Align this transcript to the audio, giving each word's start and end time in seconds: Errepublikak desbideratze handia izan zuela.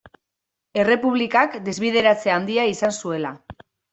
Errepublikak 0.83 1.59
desbideratze 1.67 2.33
handia 2.39 2.65
izan 2.73 2.95
zuela. 3.05 3.37